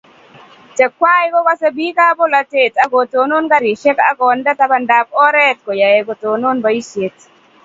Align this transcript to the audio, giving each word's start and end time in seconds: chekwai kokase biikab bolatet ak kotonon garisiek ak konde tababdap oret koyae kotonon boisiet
chekwai 0.75 1.31
kokase 1.33 1.67
biikab 1.77 2.15
bolatet 2.19 2.73
ak 2.83 2.89
kotonon 2.93 3.45
garisiek 3.51 3.97
ak 4.09 4.15
konde 4.19 4.51
tababdap 4.59 5.07
oret 5.27 5.57
koyae 5.65 5.99
kotonon 6.07 6.57
boisiet 6.63 7.17